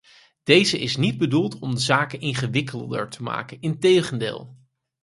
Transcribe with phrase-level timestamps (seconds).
[0.43, 4.55] Deze is niet bedoeld om de zaken ingewikkelder te maken, integendeel!